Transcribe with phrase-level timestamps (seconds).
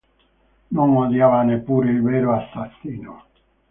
[0.69, 3.23] Non odiava neppure il vero assassino.